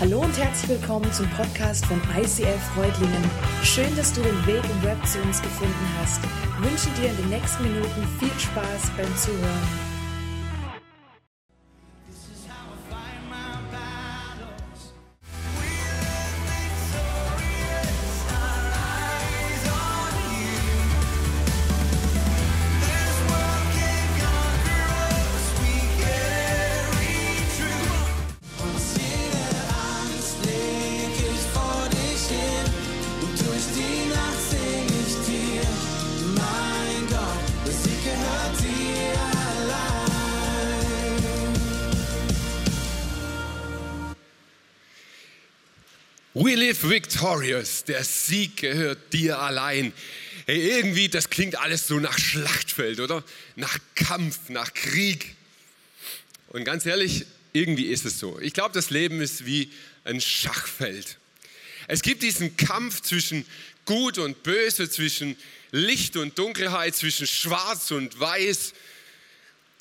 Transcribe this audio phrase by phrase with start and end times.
[0.00, 3.24] Hallo und herzlich willkommen zum Podcast von ICF Freudlingen.
[3.64, 6.20] Schön, dass du den Weg im Web zu uns gefunden hast.
[6.22, 9.97] Ich wünsche dir in den nächsten Minuten viel Spaß beim Zuhören.
[47.18, 47.84] Victorious.
[47.84, 49.92] Der Sieg gehört dir allein.
[50.46, 53.24] Hey, irgendwie, das klingt alles so nach Schlachtfeld, oder?
[53.56, 55.34] Nach Kampf, nach Krieg.
[56.50, 58.38] Und ganz ehrlich, irgendwie ist es so.
[58.40, 59.70] Ich glaube, das Leben ist wie
[60.04, 61.18] ein Schachfeld.
[61.88, 63.44] Es gibt diesen Kampf zwischen
[63.84, 65.36] Gut und Böse, zwischen
[65.72, 68.74] Licht und Dunkelheit, zwischen Schwarz und Weiß,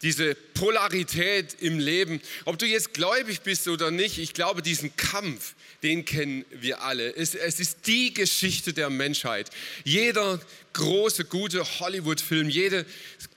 [0.01, 2.19] diese Polarität im Leben.
[2.45, 7.15] Ob du jetzt gläubig bist oder nicht, ich glaube, diesen Kampf, den kennen wir alle.
[7.15, 9.49] Es, es ist die Geschichte der Menschheit.
[9.83, 10.39] Jeder
[10.73, 12.85] große, gute Hollywood-Film, jede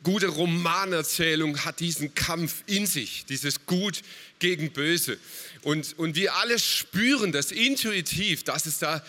[0.03, 4.03] gute Romanerzählung hat diesen Kampf in sich, dieses Gut
[4.39, 5.19] gegen Böse.
[5.63, 9.05] Und, und wir alle spüren das intuitiv, dass es da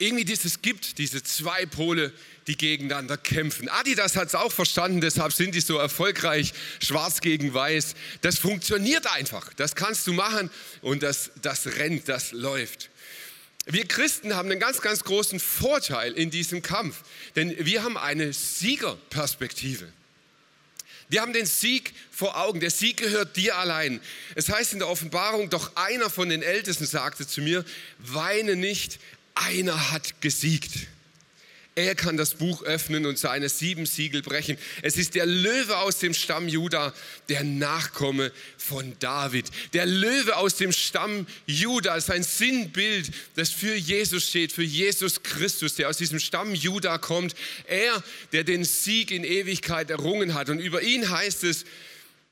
[0.00, 2.12] irgendwie dieses gibt, diese zwei Pole,
[2.46, 3.68] die gegeneinander kämpfen.
[3.68, 7.94] Adidas hat es auch verstanden, deshalb sind die so erfolgreich, schwarz gegen weiß.
[8.22, 12.90] Das funktioniert einfach, das kannst du machen und das, das rennt, das läuft.
[13.66, 17.02] Wir Christen haben einen ganz, ganz großen Vorteil in diesem Kampf,
[17.36, 19.86] denn wir haben eine Siegerperspektive.
[21.10, 22.60] Wir haben den Sieg vor Augen.
[22.60, 24.00] Der Sieg gehört dir allein.
[24.36, 27.64] Es heißt in der Offenbarung, doch einer von den Ältesten sagte zu mir,
[27.98, 29.00] weine nicht,
[29.34, 30.70] einer hat gesiegt.
[31.76, 34.58] Er kann das Buch öffnen und seine sieben Siegel brechen.
[34.82, 36.92] Es ist der Löwe aus dem Stamm Juda,
[37.28, 39.46] der Nachkomme von David.
[39.72, 45.22] Der Löwe aus dem Stamm Juda ist ein Sinnbild, das für Jesus steht, für Jesus
[45.22, 47.34] Christus, der aus diesem Stamm Juda kommt.
[47.66, 48.02] Er,
[48.32, 50.50] der den Sieg in Ewigkeit errungen hat.
[50.50, 51.64] Und über ihn heißt es,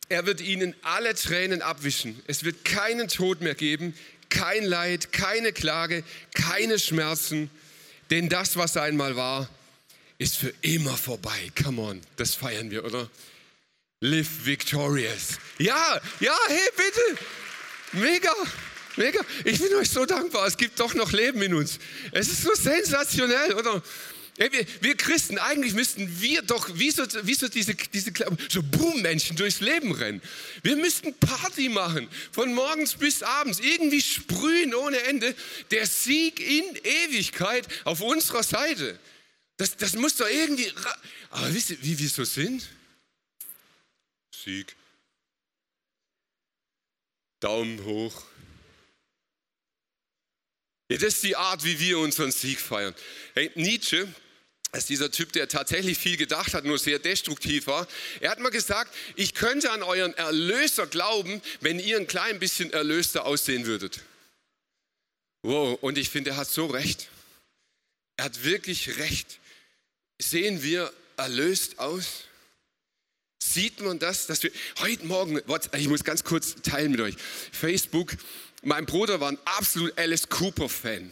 [0.09, 2.20] er wird ihnen alle Tränen abwischen.
[2.26, 3.94] Es wird keinen Tod mehr geben,
[4.31, 7.50] kein Leid, keine Klage, keine Schmerzen,
[8.11, 9.49] denn das, was einmal war,
[10.19, 11.50] ist für immer vorbei.
[11.62, 13.09] Come on, das feiern wir, oder?
[14.00, 15.39] Live victorious.
[15.59, 17.25] Ja, ja, hey, bitte.
[17.93, 18.33] Mega,
[18.97, 19.21] mega.
[19.44, 20.47] Ich bin euch so dankbar.
[20.47, 21.78] Es gibt doch noch Leben in uns.
[22.12, 23.83] Es ist so sensationell, oder?
[24.38, 28.12] Wir, wir, Christen, eigentlich müssten wir doch wie so, wie so diese, diese
[28.49, 30.22] so Boom-Menschen durchs Leben rennen.
[30.62, 35.34] Wir müssten Party machen, von morgens bis abends, irgendwie sprühen ohne Ende.
[35.72, 38.97] Der Sieg in Ewigkeit auf unserer Seite.
[39.56, 40.72] Das, das muss doch irgendwie.
[41.31, 42.69] Aber wisst ihr, wie wir so sind?
[44.32, 44.77] Sieg.
[47.41, 48.22] Daumen hoch.
[50.88, 52.94] Ja, das ist die Art, wie wir unseren Sieg feiern.
[53.34, 54.09] Hey, Nietzsche,
[54.72, 57.88] das ist dieser Typ, der tatsächlich viel gedacht hat, nur sehr destruktiv war.
[58.20, 62.72] Er hat mal gesagt, ich könnte an euren Erlöser glauben, wenn ihr ein klein bisschen
[62.72, 64.00] erlöster aussehen würdet.
[65.42, 67.08] Wow, und ich finde, er hat so recht.
[68.16, 69.38] Er hat wirklich recht.
[70.18, 72.24] Sehen wir erlöst aus?
[73.42, 74.50] Sieht man das, dass wir
[74.80, 75.40] heute Morgen,
[75.76, 77.14] ich muss ganz kurz teilen mit euch,
[77.52, 78.16] Facebook,
[78.62, 81.10] mein Bruder war ein absolut Alice Cooper-Fan.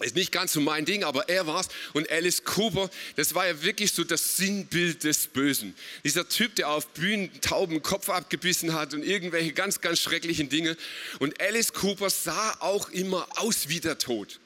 [0.00, 1.68] Ist nicht ganz so mein Ding, aber er war's.
[1.92, 5.74] Und Alice Cooper, das war ja wirklich so das Sinnbild des Bösen.
[6.04, 10.76] Dieser Typ, der auf Bühnen Tauben Kopf abgebissen hat und irgendwelche ganz, ganz schrecklichen Dinge.
[11.18, 14.40] Und Alice Cooper sah auch immer aus wie der Tod.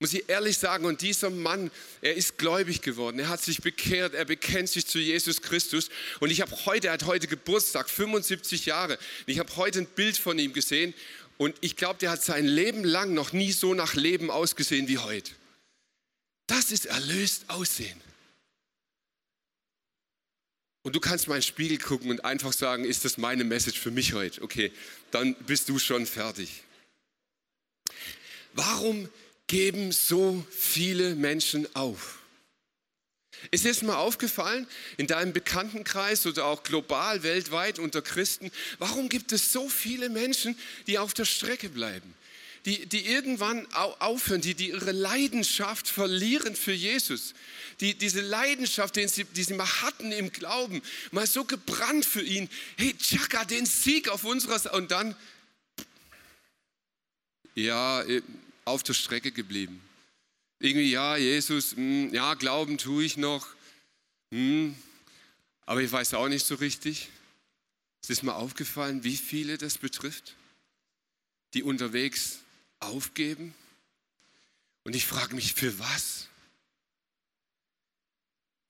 [0.00, 4.14] Muss ich ehrlich sagen, und dieser Mann, er ist gläubig geworden, er hat sich bekehrt,
[4.14, 5.88] er bekennt sich zu Jesus Christus.
[6.20, 8.92] Und ich habe heute, er hat heute Geburtstag, 75 Jahre.
[8.92, 10.94] Und ich habe heute ein Bild von ihm gesehen
[11.38, 14.98] und ich glaube, der hat sein Leben lang noch nie so nach Leben ausgesehen wie
[14.98, 15.32] heute.
[16.46, 18.00] Das ist erlöst aussehen.
[20.82, 23.78] Und du kannst mal in den Spiegel gucken und einfach sagen, ist das meine Message
[23.78, 24.42] für mich heute?
[24.42, 24.72] Okay,
[25.10, 26.62] dann bist du schon fertig.
[28.54, 29.08] Warum
[29.46, 32.17] geben so viele Menschen auf?
[33.50, 39.08] Ist dir das mal aufgefallen in deinem Bekanntenkreis oder auch global, weltweit unter Christen, warum
[39.08, 42.14] gibt es so viele Menschen, die auf der Strecke bleiben?
[42.64, 47.32] Die, die irgendwann aufhören, die, die ihre Leidenschaft verlieren für Jesus.
[47.80, 50.82] Die, diese Leidenschaft, die sie, die sie mal hatten im Glauben,
[51.12, 52.50] mal so gebrannt für ihn.
[52.76, 54.74] Hey, Chaka, den Sieg auf unserer.
[54.74, 55.14] Und dann
[57.54, 58.22] ja, äh,
[58.64, 59.80] auf der Strecke geblieben.
[60.60, 63.46] Irgendwie, ja, Jesus, mh, hm, ja, glauben tue ich noch,
[64.30, 64.76] mh, hm,
[65.66, 67.10] aber ich weiß auch nicht so richtig.
[68.02, 70.34] Es ist mir aufgefallen, wie viele das betrifft,
[71.54, 72.40] die unterwegs
[72.80, 73.54] aufgeben.
[74.84, 76.28] Und ich frage mich, für was?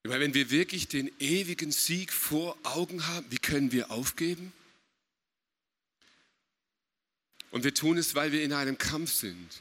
[0.02, 4.52] Weil wenn wir wirklich den ewigen Sieg vor Augen haben, wie können wir aufgeben?
[7.50, 9.60] Und wir tun es, weil wir in einem Kampf sind.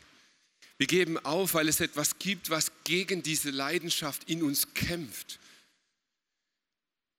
[0.78, 5.40] Wir geben auf, weil es etwas gibt, was gegen diese Leidenschaft in uns kämpft.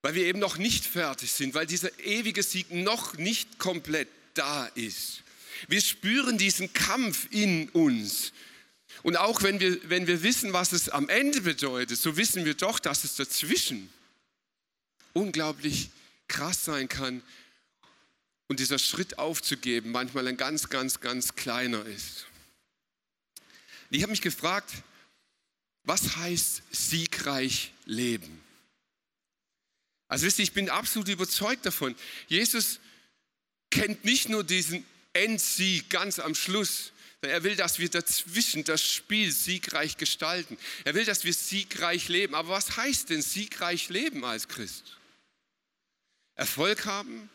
[0.03, 4.67] Weil wir eben noch nicht fertig sind, weil dieser ewige Sieg noch nicht komplett da
[4.67, 5.23] ist.
[5.67, 8.33] Wir spüren diesen Kampf in uns.
[9.03, 12.55] Und auch wenn wir, wenn wir wissen, was es am Ende bedeutet, so wissen wir
[12.55, 13.91] doch, dass es dazwischen
[15.15, 15.91] unglaublich
[16.29, 17.23] krass sein kann
[18.47, 22.27] und dieser Schritt aufzugeben manchmal ein ganz, ganz, ganz kleiner ist.
[23.91, 24.71] Ich habe mich gefragt,
[25.85, 28.43] was heißt siegreich leben?
[30.09, 31.95] Also wisst ihr, ich bin absolut überzeugt davon.
[32.27, 32.81] Jesus
[33.71, 39.33] kennt nicht nur diesen Endsieg ganz am Schluss, er will, dass wir dazwischen das Spiel
[39.33, 40.57] siegreich gestalten.
[40.85, 42.35] Er will, dass wir siegreich leben.
[42.35, 44.97] Aber was heißt denn siegreich leben als Christ?
[46.37, 47.29] Erfolg haben,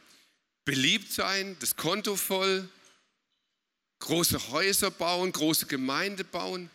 [0.64, 2.70] beliebt sein, das Konto voll,
[4.04, 6.70] große Häuser bauen, große Gemeinde bauen.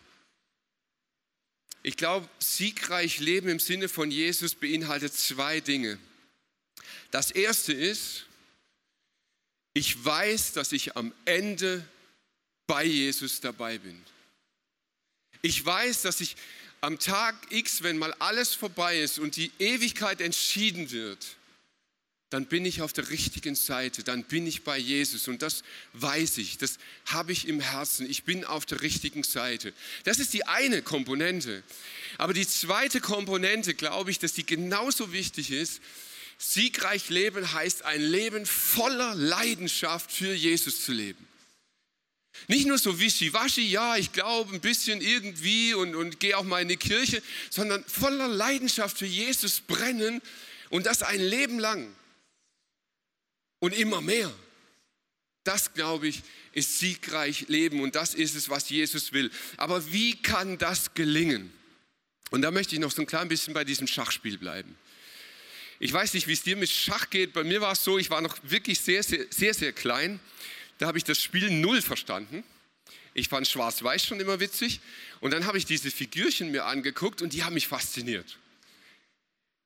[1.83, 5.99] Ich glaube, siegreich leben im Sinne von Jesus beinhaltet zwei Dinge.
[7.11, 8.25] Das erste ist,
[9.73, 11.87] ich weiß, dass ich am Ende
[12.65, 14.03] bei Jesus dabei bin.
[15.43, 16.35] Ich weiß, dass ich
[16.81, 21.37] am Tag X, wenn mal alles vorbei ist und die Ewigkeit entschieden wird,
[22.29, 26.37] dann bin ich auf der richtigen Seite, dann bin ich bei Jesus und das weiß
[26.37, 29.73] ich, das habe ich im Herzen, ich bin auf der richtigen Seite.
[30.03, 31.63] Das ist die eine Komponente.
[32.19, 35.81] Aber die zweite Komponente, glaube ich, dass die genauso wichtig ist,
[36.37, 41.27] siegreich leben heißt ein Leben voller Leidenschaft für Jesus zu leben.
[42.47, 46.61] Nicht nur so wischiwaschi, ja, ich glaube ein bisschen irgendwie und, und gehe auch mal
[46.61, 50.21] in die Kirche, sondern voller Leidenschaft für Jesus brennen
[50.69, 51.93] und das ein Leben lang
[53.59, 54.31] und immer mehr.
[55.43, 56.21] Das, glaube ich,
[56.51, 59.31] ist siegreich Leben und das ist es, was Jesus will.
[59.57, 61.51] Aber wie kann das gelingen?
[62.31, 64.77] Und da möchte ich noch so ein klein bisschen bei diesem Schachspiel bleiben.
[65.79, 67.33] Ich weiß nicht, wie es dir mit Schach geht.
[67.33, 70.19] Bei mir war es so, ich war noch wirklich sehr, sehr, sehr, sehr klein
[70.79, 72.43] da habe ich das Spiel null verstanden.
[73.13, 74.79] Ich fand Schwarz-Weiß schon immer witzig.
[75.19, 78.39] Und dann habe ich diese Figürchen mir angeguckt und die haben mich fasziniert.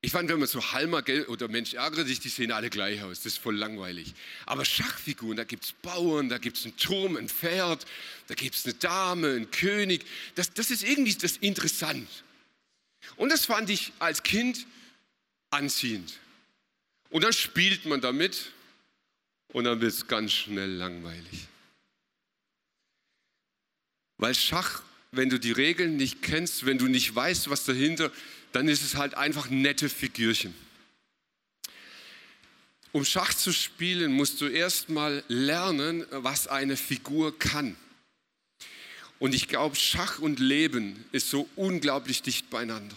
[0.06, 3.02] Ich fand, wenn man so Halmer gell, oder Mensch ärgere dich, die sehen alle gleich
[3.04, 3.20] aus.
[3.20, 4.14] Das ist voll langweilig.
[4.46, 7.86] Aber Schachfiguren, da gibt es Bauern, da gibt es einen Turm, ein Pferd,
[8.28, 10.04] da gibt es eine Dame, einen König.
[10.36, 12.10] Das, das ist irgendwie das interessant.
[13.16, 14.68] Und das fand ich als Kind
[15.52, 16.20] anziehend.
[17.10, 18.52] Und dann spielt man damit
[19.54, 21.48] und dann wird es ganz schnell langweilig.
[24.18, 28.12] Weil Schach, wenn du die Regeln nicht kennst, wenn du nicht weißt, was dahinter,
[28.54, 30.56] dann ist es halt einfach nette Figürchen.
[32.92, 37.76] Um Schach zu spielen, musst du erstmal lernen, was eine Figur kann.
[39.18, 42.96] Und ich glaube, Schach und Leben ist so unglaublich dicht beieinander.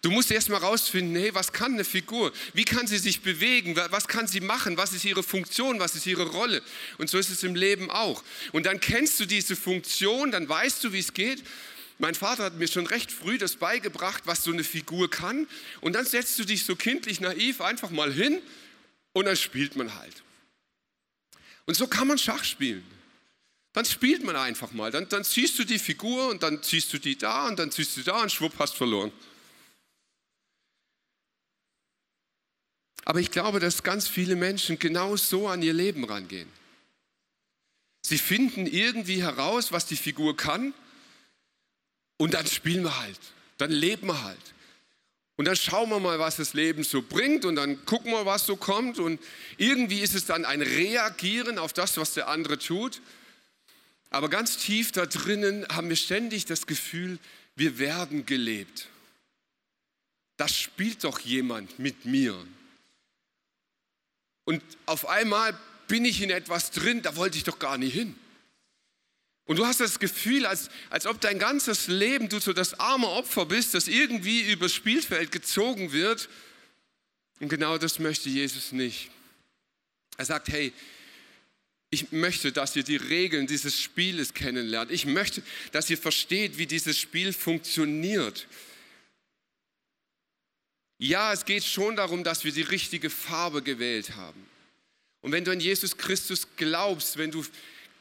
[0.00, 2.32] Du musst erst mal rausfinden, hey, was kann eine Figur?
[2.54, 3.76] Wie kann sie sich bewegen?
[3.76, 4.76] Was kann sie machen?
[4.76, 5.80] Was ist ihre Funktion?
[5.80, 6.62] Was ist ihre Rolle?
[6.98, 8.22] Und so ist es im Leben auch.
[8.52, 11.42] Und dann kennst du diese Funktion, dann weißt du, wie es geht.
[11.98, 15.48] Mein Vater hat mir schon recht früh das beigebracht, was so eine Figur kann.
[15.80, 18.42] Und dann setzt du dich so kindlich naiv einfach mal hin
[19.12, 20.22] und dann spielt man halt.
[21.64, 22.84] Und so kann man Schach spielen.
[23.72, 24.90] Dann spielt man einfach mal.
[24.90, 27.96] Dann, dann ziehst du die Figur und dann ziehst du die da und dann ziehst
[27.96, 29.12] du da und schwupp hast verloren.
[33.04, 36.50] Aber ich glaube, dass ganz viele Menschen genau so an ihr Leben rangehen.
[38.02, 40.74] Sie finden irgendwie heraus, was die Figur kann
[42.18, 43.18] und dann spielen wir halt,
[43.58, 44.38] dann leben wir halt.
[45.36, 48.46] Und dann schauen wir mal, was das Leben so bringt und dann gucken wir, was
[48.46, 48.98] so kommt.
[48.98, 49.20] Und
[49.58, 53.02] irgendwie ist es dann ein Reagieren auf das, was der andere tut.
[54.08, 57.18] Aber ganz tief da drinnen haben wir ständig das Gefühl,
[57.54, 58.88] wir werden gelebt.
[60.38, 62.34] Das spielt doch jemand mit mir.
[64.44, 68.16] Und auf einmal bin ich in etwas drin, da wollte ich doch gar nicht hin.
[69.46, 73.08] Und du hast das Gefühl, als, als ob dein ganzes Leben du so das arme
[73.08, 76.28] Opfer bist, das irgendwie übers Spielfeld gezogen wird.
[77.40, 79.10] Und genau das möchte Jesus nicht.
[80.16, 80.72] Er sagt, hey,
[81.90, 84.90] Ich möchte, dass ihr die Regeln dieses Spieles kennenlernt.
[84.90, 88.48] Ich möchte, dass ihr versteht, wie dieses Spiel funktioniert.
[90.98, 94.46] Ja, es geht schon darum, dass wir die richtige Farbe gewählt haben.
[95.20, 97.44] Und wenn du an Jesus Christus glaubst, wenn du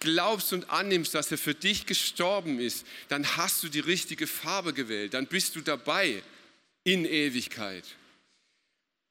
[0.05, 4.71] glaubst und annimmst, dass er für dich gestorben ist, dann hast du die richtige Farbe
[4.71, 6.23] gewählt, dann bist du dabei
[6.83, 7.83] in Ewigkeit.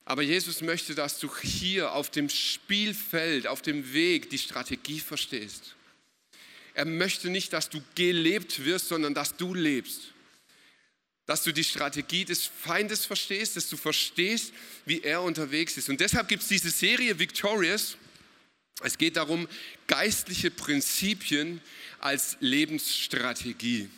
[0.06, 5.74] Aber Jesus möchte, dass du hier auf dem Spielfeld, auf dem Weg die Strategie verstehst.
[6.74, 10.12] Er möchte nicht, dass du gelebt wirst, sondern dass du lebst.
[11.26, 14.52] Dass du die Strategie des Feindes verstehst, dass du verstehst,
[14.84, 15.88] wie er unterwegs ist.
[15.88, 17.96] Und deshalb gibt es diese Serie Victorious.
[18.82, 19.48] Es geht darum,
[19.86, 21.60] geistliche Prinzipien
[22.00, 23.88] als Lebensstrategie.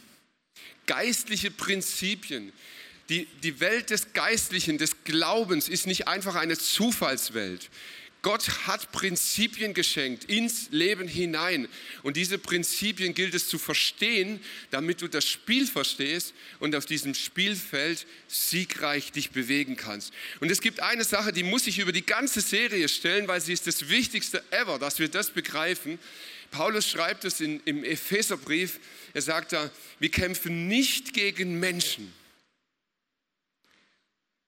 [0.86, 2.52] Geistliche Prinzipien.
[3.08, 7.70] Die, die Welt des Geistlichen, des Glaubens ist nicht einfach eine Zufallswelt.
[8.26, 11.68] Gott hat Prinzipien geschenkt ins Leben hinein.
[12.02, 14.40] Und diese Prinzipien gilt es zu verstehen,
[14.72, 20.12] damit du das Spiel verstehst und auf diesem Spielfeld siegreich dich bewegen kannst.
[20.40, 23.52] Und es gibt eine Sache, die muss ich über die ganze Serie stellen, weil sie
[23.52, 26.00] ist das Wichtigste ever, dass wir das begreifen.
[26.50, 28.80] Paulus schreibt es in, im Epheserbrief.
[29.14, 32.12] Er sagt da, wir kämpfen nicht gegen Menschen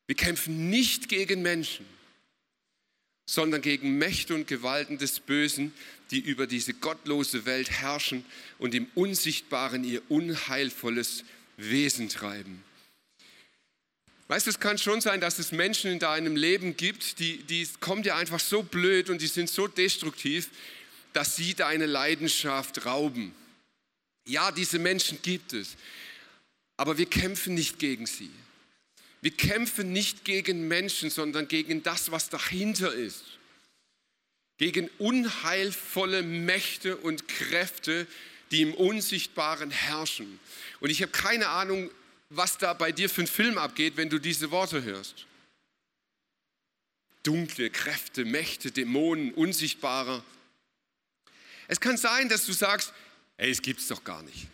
[0.08, 1.84] wir kämpfen nicht gegen Menschen,
[3.28, 5.74] sondern gegen Mächte und Gewalten des Bösen,
[6.10, 8.24] die über diese gottlose Welt herrschen
[8.58, 11.24] und im Unsichtbaren ihr unheilvolles
[11.58, 12.64] Wesen treiben.
[14.28, 17.68] Weißt du, es kann schon sein, dass es Menschen in deinem Leben gibt, die, die
[17.80, 20.48] kommen dir einfach so blöd und die sind so destruktiv,
[21.12, 23.34] dass sie deine Leidenschaft rauben.
[24.26, 25.76] Ja, diese Menschen gibt es,
[26.78, 28.30] aber wir kämpfen nicht gegen sie.
[29.28, 33.24] Wir kämpfen nicht gegen Menschen, sondern gegen das, was dahinter ist.
[34.56, 38.06] Gegen unheilvolle Mächte und Kräfte,
[38.50, 40.40] die im Unsichtbaren herrschen.
[40.80, 41.90] Und ich habe keine Ahnung,
[42.30, 45.26] was da bei dir für ein Film abgeht, wenn du diese Worte hörst.
[47.22, 50.24] Dunkle Kräfte, Mächte, Dämonen, Unsichtbarer.
[51.66, 52.94] Es kann sein, dass du sagst,
[53.36, 54.48] ey, es gibt es doch gar nicht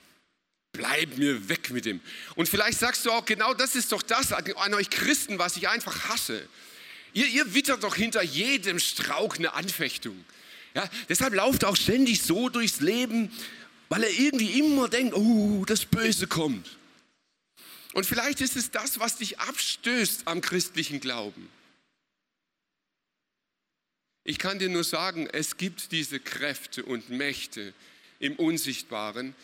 [0.74, 2.02] bleib mir weg mit dem.
[2.34, 5.68] Und vielleicht sagst du auch, genau das ist doch das an euch Christen, was ich
[5.68, 6.46] einfach hasse.
[7.14, 10.22] Ihr, ihr wittert doch hinter jedem Strauch eine Anfechtung.
[10.74, 13.30] Ja, deshalb lauft auch ständig so durchs Leben,
[13.88, 16.76] weil er irgendwie immer denkt, oh, das Böse kommt.
[17.94, 21.48] Und vielleicht ist es das, was dich abstößt am christlichen Glauben.
[24.24, 27.72] Ich kann dir nur sagen, es gibt diese Kräfte und Mächte
[28.18, 29.36] im Unsichtbaren,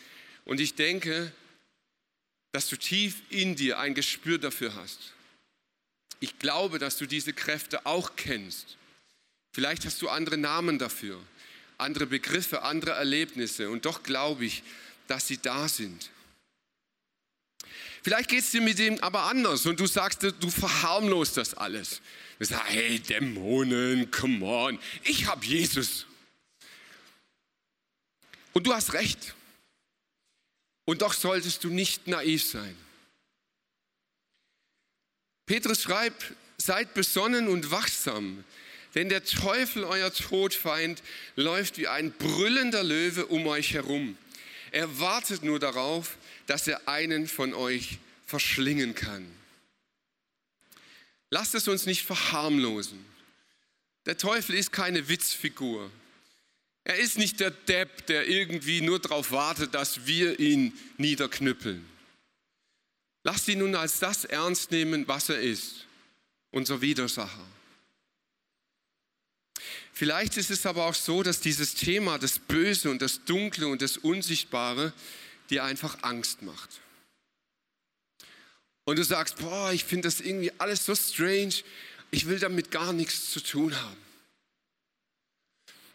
[0.51, 1.31] und ich denke,
[2.51, 5.13] dass du tief in dir ein Gespür dafür hast.
[6.19, 8.75] Ich glaube, dass du diese Kräfte auch kennst.
[9.53, 11.17] Vielleicht hast du andere Namen dafür,
[11.77, 13.69] andere Begriffe, andere Erlebnisse.
[13.69, 14.61] Und doch glaube ich,
[15.07, 16.09] dass sie da sind.
[18.03, 22.01] Vielleicht geht es dir mit dem aber anders und du sagst, du verharmlost das alles.
[22.39, 26.07] Du sagst, hey Dämonen, come on, ich habe Jesus.
[28.51, 29.33] Und du hast recht.
[30.91, 32.75] Und doch solltest du nicht naiv sein.
[35.45, 38.43] Petrus schreibt, seid besonnen und wachsam,
[38.93, 41.01] denn der Teufel, euer Todfeind,
[41.37, 44.17] läuft wie ein brüllender Löwe um euch herum.
[44.71, 49.25] Er wartet nur darauf, dass er einen von euch verschlingen kann.
[51.29, 52.99] Lasst es uns nicht verharmlosen.
[54.05, 55.89] Der Teufel ist keine Witzfigur.
[56.83, 61.85] Er ist nicht der Depp, der irgendwie nur darauf wartet, dass wir ihn niederknüppeln.
[63.23, 65.85] Lasst ihn nun als das ernst nehmen, was er ist,
[66.49, 67.45] unser Widersacher.
[69.93, 73.83] Vielleicht ist es aber auch so, dass dieses Thema, das Böse und das Dunkle und
[73.83, 74.93] das Unsichtbare,
[75.51, 76.81] dir einfach Angst macht.
[78.85, 81.53] Und du sagst, boah, ich finde das irgendwie alles so strange,
[82.09, 83.97] ich will damit gar nichts zu tun haben.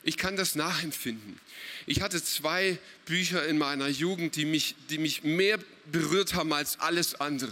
[0.07, 1.41] Ich kann das nachempfinden.
[1.85, 5.59] Ich hatte zwei Bücher in meiner Jugend, die mich, die mich mehr
[5.91, 7.51] berührt haben als alles andere.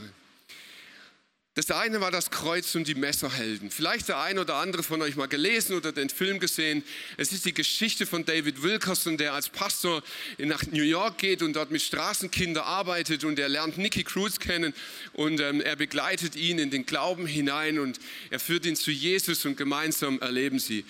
[1.57, 3.73] Das eine war das Kreuz und die Messerhelden.
[3.73, 6.85] Vielleicht der ein oder andere von euch mal gelesen oder den Film gesehen.
[7.17, 10.05] Es ist die Geschichte von David Wilkerson, der als Pastor
[10.39, 14.75] nach New York geht und dort mit Straßenkindern arbeitet und er lernt Nicky Cruz kennen
[15.13, 17.99] und ähm, er begleitet ihn in den Glauben hinein und
[18.31, 20.85] er führt ihn zu Jesus und gemeinsam erleben sie.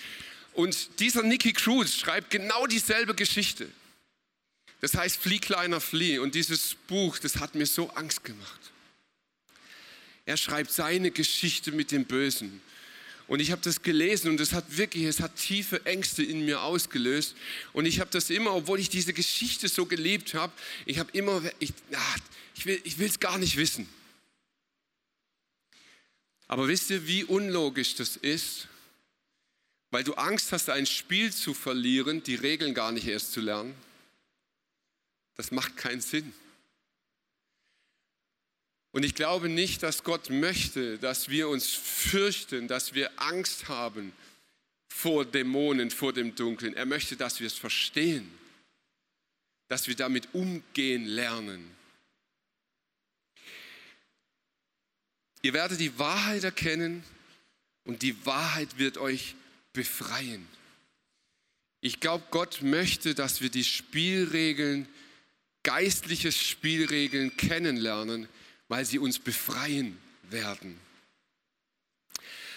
[0.54, 3.68] Und dieser Nicky Cruz schreibt genau dieselbe Geschichte.
[4.80, 6.18] Das heißt, Flieh kleiner Flieh.
[6.18, 8.60] Und dieses Buch, das hat mir so Angst gemacht.
[10.26, 12.62] Er schreibt seine Geschichte mit dem Bösen.
[13.26, 16.60] Und ich habe das gelesen und es hat wirklich, es hat tiefe Ängste in mir
[16.60, 17.34] ausgelöst.
[17.72, 20.52] Und ich habe das immer, obwohl ich diese Geschichte so geliebt habe,
[20.84, 22.18] ich habe immer, ich, ach,
[22.54, 22.66] ich
[22.98, 23.88] will es gar nicht wissen.
[26.46, 28.68] Aber wisst ihr, wie unlogisch das ist?
[29.94, 33.76] Weil du Angst hast, ein Spiel zu verlieren, die Regeln gar nicht erst zu lernen.
[35.36, 36.32] Das macht keinen Sinn.
[38.90, 44.12] Und ich glaube nicht, dass Gott möchte, dass wir uns fürchten, dass wir Angst haben
[44.88, 46.74] vor Dämonen, vor dem Dunkeln.
[46.74, 48.28] Er möchte, dass wir es verstehen,
[49.68, 51.70] dass wir damit umgehen lernen.
[55.42, 57.04] Ihr werdet die Wahrheit erkennen
[57.84, 59.36] und die Wahrheit wird euch
[59.74, 60.48] befreien.
[61.82, 64.88] Ich glaube, Gott möchte, dass wir die Spielregeln,
[65.62, 68.26] geistliche Spielregeln kennenlernen,
[68.68, 69.98] weil sie uns befreien
[70.30, 70.80] werden.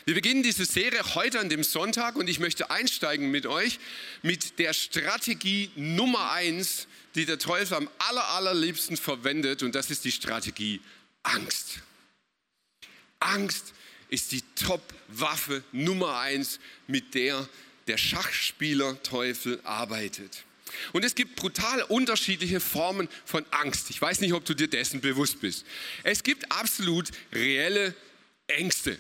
[0.06, 3.78] Wir beginnen diese Serie heute an dem Sonntag und ich möchte einsteigen mit euch
[4.22, 10.06] mit der Strategie Nummer eins, die der Teufel am aller, allerliebsten verwendet und das ist
[10.06, 10.80] die Strategie
[11.24, 11.82] Angst.
[13.20, 13.74] Angst
[14.10, 17.48] ist die Top-Waffe Nummer eins, mit der
[17.88, 20.44] der Schachspieler Teufel arbeitet.
[20.92, 23.90] Und es gibt brutal unterschiedliche Formen von Angst.
[23.90, 25.66] Ich weiß nicht, ob du dir dessen bewusst bist.
[26.04, 27.96] Es gibt absolut reelle
[28.48, 29.00] Ängste.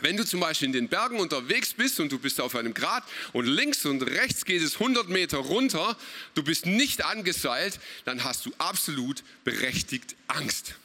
[0.00, 3.02] Wenn du zum Beispiel in den Bergen unterwegs bist und du bist auf einem Grat
[3.32, 5.96] und links und rechts geht es 100 Meter runter,
[6.34, 10.76] du bist nicht angeseilt, dann hast du absolut berechtigt Angst.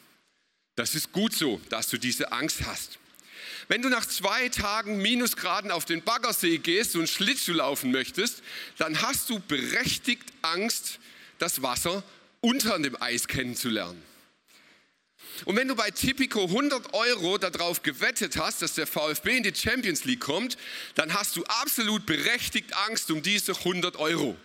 [0.75, 2.97] Das ist gut so, dass du diese Angst hast.
[3.67, 8.41] Wenn du nach zwei Tagen Minusgraden auf den Baggersee gehst und Schlittschuh laufen möchtest,
[8.77, 10.99] dann hast du berechtigt Angst,
[11.39, 12.03] das Wasser
[12.41, 14.01] unter dem Eis kennenzulernen.
[15.45, 19.55] Und wenn du bei Tipico 100 Euro darauf gewettet hast, dass der VfB in die
[19.55, 20.57] Champions League kommt,
[20.95, 24.37] dann hast du absolut berechtigt Angst um diese 100 Euro.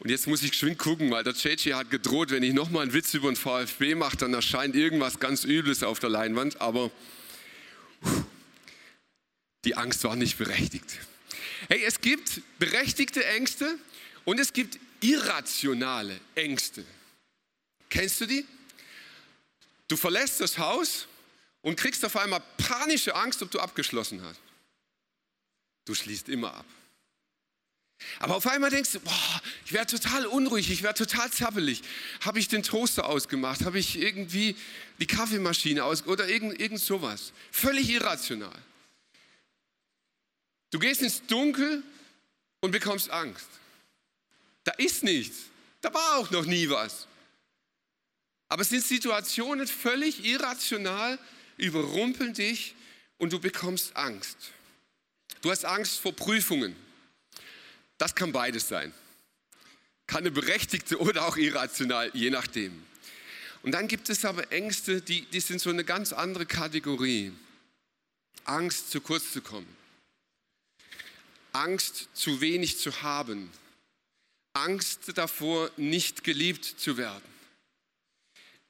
[0.00, 2.92] Und jetzt muss ich geschwind gucken, weil der JJ hat gedroht, wenn ich nochmal einen
[2.92, 6.60] Witz über den VfB mache, dann erscheint irgendwas ganz Übles auf der Leinwand.
[6.60, 6.90] Aber
[9.64, 10.98] die Angst war nicht berechtigt.
[11.68, 13.78] Hey, es gibt berechtigte Ängste
[14.24, 16.84] und es gibt irrationale Ängste.
[17.88, 18.44] Kennst du die?
[19.88, 21.06] Du verlässt das Haus
[21.62, 24.40] und kriegst auf einmal panische Angst, ob du abgeschlossen hast.
[25.84, 26.66] Du schließt immer ab.
[28.18, 31.82] Aber auf einmal denkst du, boah, ich werde total unruhig, ich werde total zappelig.
[32.20, 33.64] Habe ich den Toaster ausgemacht?
[33.64, 34.56] Habe ich irgendwie
[34.98, 37.32] die Kaffeemaschine aus oder irgend, irgend sowas?
[37.50, 38.56] Völlig irrational.
[40.70, 41.82] Du gehst ins Dunkel
[42.60, 43.48] und bekommst Angst.
[44.64, 45.44] Da ist nichts.
[45.80, 47.06] Da war auch noch nie was.
[48.48, 51.18] Aber es sind Situationen völlig irrational,
[51.56, 52.74] überrumpeln dich
[53.18, 54.36] und du bekommst Angst.
[55.40, 56.76] Du hast Angst vor Prüfungen.
[57.98, 58.92] Das kann beides sein.
[60.06, 62.84] Kann eine berechtigte oder auch irrational, je nachdem.
[63.62, 67.32] Und dann gibt es aber Ängste, die, die sind so eine ganz andere Kategorie.
[68.44, 69.66] Angst, zu kurz zu kommen.
[71.52, 73.50] Angst, zu wenig zu haben.
[74.52, 77.24] Angst davor, nicht geliebt zu werden.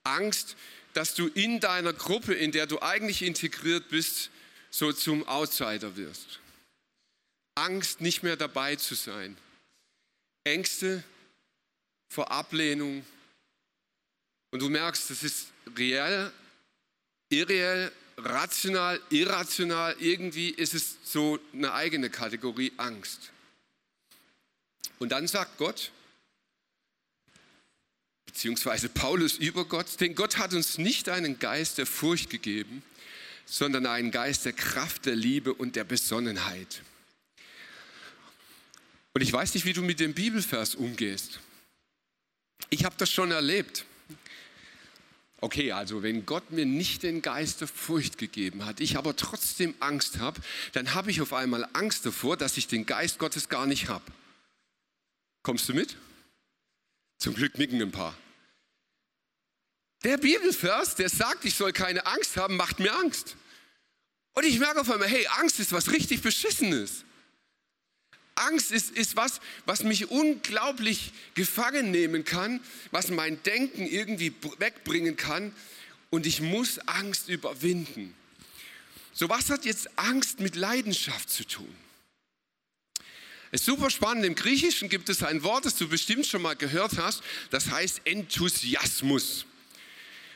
[0.05, 0.57] Angst,
[0.95, 4.31] dass du in deiner Gruppe, in der du eigentlich integriert bist,
[4.71, 6.41] so zum Outsider wirst.
[7.57, 9.37] Angst, nicht mehr dabei zu sein.
[10.45, 11.03] Ängste
[12.09, 13.05] vor Ablehnung.
[14.53, 16.33] Und du merkst, das ist reell,
[17.31, 19.97] irreell, rational, irrational.
[19.99, 23.33] Irgendwie ist es so eine eigene Kategorie Angst.
[24.99, 25.91] Und dann sagt Gott,
[28.27, 32.83] beziehungsweise Paulus über Gott, denn Gott hat uns nicht einen Geist der Furcht gegeben,
[33.47, 36.83] sondern einen Geist der Kraft, der Liebe und der Besonnenheit.
[39.17, 41.41] Und ich weiß nicht, wie du mit dem Bibelvers umgehst.
[42.69, 43.87] Ich habe das schon erlebt.
[45.41, 49.75] Okay, also wenn Gott mir nicht den Geist der Furcht gegeben hat, ich aber trotzdem
[49.81, 50.43] Angst habe,
[50.75, 54.05] dann habe ich auf einmal Angst davor, dass ich den Geist Gottes gar nicht habe.
[55.43, 55.97] Kommst du mit?
[57.17, 58.15] Zum Glück nicken ein paar.
[60.05, 63.35] Der Bibelvers, der sagt, ich soll keine Angst haben, macht mir Angst.
[64.35, 67.07] Und ich merke auf einmal, hey, Angst ist was richtig Beschissenes.
[68.37, 75.17] Angst ist, ist was, was mich unglaublich gefangen nehmen kann, was mein Denken irgendwie wegbringen
[75.17, 75.55] kann.
[76.11, 78.15] Und ich muss Angst überwinden.
[79.13, 81.75] So, was hat jetzt Angst mit Leidenschaft zu tun?
[83.51, 84.27] Es ist super spannend.
[84.27, 87.23] Im Griechischen gibt es ein Wort, das du bestimmt schon mal gehört hast.
[87.51, 89.46] Das heißt Enthusiasmus.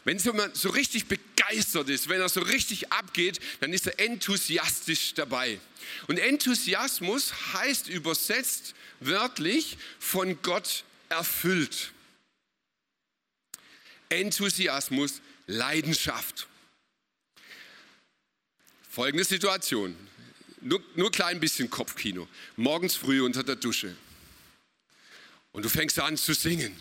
[0.04, 5.14] Wenn jemand so richtig begeistert ist, wenn er so richtig abgeht, dann ist er enthusiastisch
[5.14, 5.60] dabei.
[6.06, 11.92] Und Enthusiasmus heißt übersetzt wörtlich von Gott erfüllt.
[14.08, 16.48] Enthusiasmus, Leidenschaft.
[18.88, 19.96] Folgende Situation.
[20.62, 22.28] Nur, nur klein bisschen Kopfkino.
[22.56, 23.96] Morgens früh unter der Dusche.
[25.52, 26.76] Und du fängst an zu singen.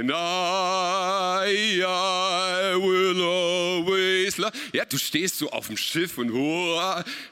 [0.00, 4.52] And I, I will always love.
[4.72, 6.80] Ja, du stehst so auf dem Schiff und oh,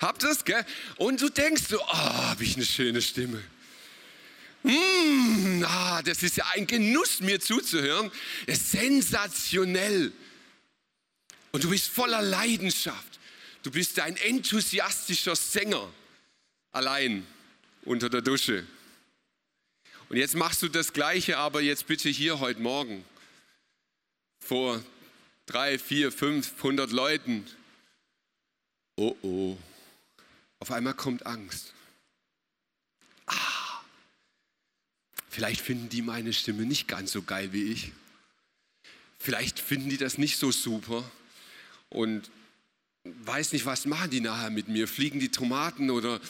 [0.01, 0.64] habt das, gell?
[0.96, 3.42] Und du denkst so, oh, habe ich eine schöne Stimme.
[4.62, 8.12] Mm, ah, das ist ja ein Genuss, mir zuzuhören.
[8.46, 10.12] Das ist sensationell.
[11.51, 13.18] Und du bist voller Leidenschaft.
[13.64, 15.92] Du bist ein enthusiastischer Sänger.
[16.70, 17.27] Allein
[17.85, 18.64] unter der Dusche.
[20.12, 23.03] Und jetzt machst du das Gleiche, aber jetzt bitte hier heute Morgen
[24.40, 24.85] vor
[25.46, 27.46] drei, vier, fünfhundert Leuten.
[28.96, 29.57] Oh oh,
[30.59, 31.72] auf einmal kommt Angst.
[33.25, 33.81] Ah,
[35.31, 37.92] vielleicht finden die meine Stimme nicht ganz so geil wie ich.
[39.18, 41.11] Vielleicht finden die das nicht so super.
[41.88, 42.31] Und
[43.04, 44.86] weiß nicht, was machen die nachher mit mir?
[44.86, 46.20] Fliegen die Tomaten oder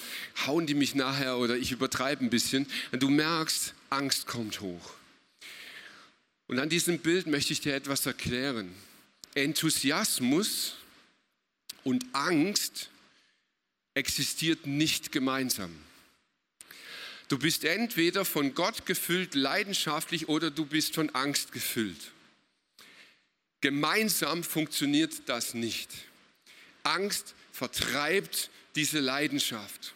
[0.46, 2.66] hauen die mich nachher oder ich übertreibe ein bisschen?
[2.92, 4.94] Und du merkst, Angst kommt hoch.
[6.46, 8.74] Und an diesem Bild möchte ich dir etwas erklären.
[9.34, 10.76] Enthusiasmus
[11.84, 12.90] und Angst
[13.94, 15.74] existiert nicht gemeinsam.
[17.28, 22.12] Du bist entweder von Gott gefüllt, leidenschaftlich, oder du bist von Angst gefüllt.
[23.62, 25.90] Gemeinsam funktioniert das nicht.
[26.82, 29.94] Angst vertreibt diese Leidenschaft.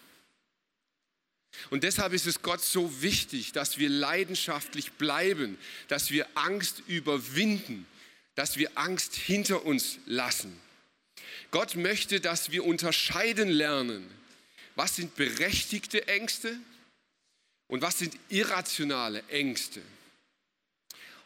[1.70, 7.86] Und deshalb ist es Gott so wichtig, dass wir leidenschaftlich bleiben, dass wir Angst überwinden,
[8.34, 10.60] dass wir Angst hinter uns lassen.
[11.50, 14.08] Gott möchte, dass wir unterscheiden lernen,
[14.74, 16.58] was sind berechtigte Ängste
[17.68, 19.80] und was sind irrationale Ängste.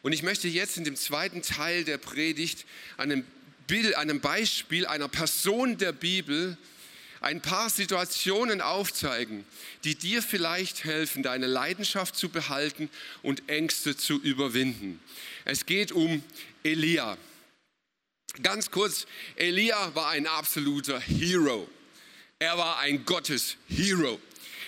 [0.01, 2.65] Und ich möchte jetzt in dem zweiten Teil der Predigt
[2.97, 3.25] an einem
[3.71, 6.57] Bild, einem Beispiel einer Person der Bibel
[7.21, 9.45] ein paar Situationen aufzeigen,
[9.85, 12.89] die dir vielleicht helfen, deine Leidenschaft zu behalten
[13.21, 14.99] und Ängste zu überwinden.
[15.45, 16.21] Es geht um
[16.63, 17.17] Elia.
[18.43, 19.07] Ganz kurz,
[19.37, 21.69] Elia war ein absoluter Hero.
[22.39, 24.19] Er war ein Gottes-Hero.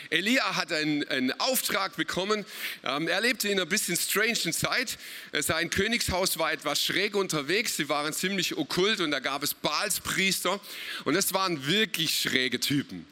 [0.10, 2.46] Elia hat einen, einen Auftrag bekommen.
[2.84, 4.98] Ähm, er lebte in einer bisschen strangen Zeit.
[5.40, 7.78] Sein Königshaus war etwas schräg unterwegs.
[7.78, 10.60] Sie waren ziemlich okkult und da gab es Baalspriester.
[11.06, 13.06] Und das waren wirklich schräge Typen.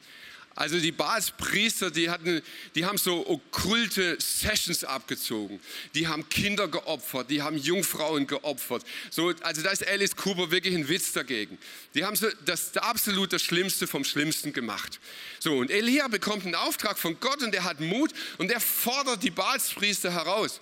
[0.61, 2.43] Also die Baalspriester, die, hatten,
[2.75, 5.59] die haben so okkulte Sessions abgezogen.
[5.95, 8.83] Die haben Kinder geopfert, die haben Jungfrauen geopfert.
[9.09, 11.57] So, also da ist Alice Cooper wirklich ein Witz dagegen.
[11.95, 14.99] Die haben so das, absolut das Schlimmste vom Schlimmsten gemacht.
[15.39, 19.23] So, und Elia bekommt einen Auftrag von Gott und er hat Mut und er fordert
[19.23, 20.61] die Baalspriester heraus.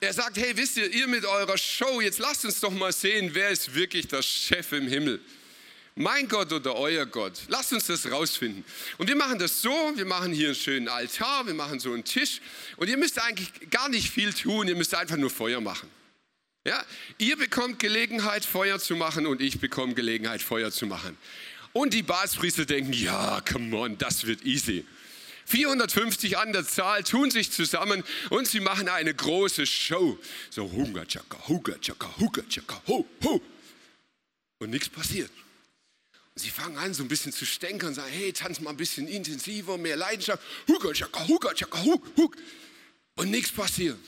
[0.00, 3.30] Er sagt, hey, wisst ihr, ihr mit eurer Show, jetzt lasst uns doch mal sehen,
[3.32, 5.20] wer ist wirklich der Chef im Himmel
[5.96, 7.40] mein Gott oder euer Gott?
[7.48, 8.64] Lasst uns das rausfinden.
[8.98, 12.04] Und wir machen das so, wir machen hier einen schönen Altar, wir machen so einen
[12.04, 12.40] Tisch
[12.76, 15.88] und ihr müsst eigentlich gar nicht viel tun, ihr müsst einfach nur Feuer machen.
[16.66, 16.84] Ja?
[17.16, 21.16] Ihr bekommt Gelegenheit, Feuer zu machen und ich bekomme Gelegenheit, Feuer zu machen.
[21.72, 24.84] Und die Baspriester denken, ja, come on, das wird easy.
[25.46, 30.18] 450 an der Zahl tun sich zusammen und sie machen eine große Show.
[30.50, 33.40] So, Hunger, Chaka, Hunger, Chaka, Hunger, Chaka, hu, hu.
[34.58, 35.30] Und nichts passiert.
[36.38, 39.78] Sie fangen an, so ein bisschen zu stänkern sagen, hey, tanz mal ein bisschen intensiver,
[39.78, 40.42] mehr Leidenschaft.
[40.68, 42.36] Huka, tschaka, huka, tschaka, huk, huk.
[43.14, 43.98] Und nichts passiert.